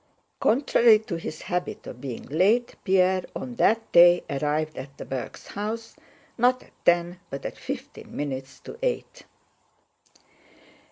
Contrary 0.39 0.97
to 0.97 1.15
his 1.15 1.43
habit 1.43 1.85
of 1.85 2.01
being 2.01 2.23
late, 2.23 2.73
Pierre 2.83 3.23
on 3.35 3.53
that 3.57 3.91
day 3.91 4.23
arrived 4.31 4.75
at 4.75 4.97
the 4.97 5.05
Bergs' 5.05 5.45
house, 5.49 5.95
not 6.39 6.63
at 6.63 6.71
ten 6.85 7.19
but 7.29 7.45
at 7.45 7.55
fifteen 7.55 8.15
minutes 8.17 8.59
to 8.61 8.79
eight. 8.81 9.25